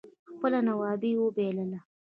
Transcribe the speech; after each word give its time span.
خپله 0.31 0.59
نوابي 0.67 1.11
اوبائلله 1.17 1.79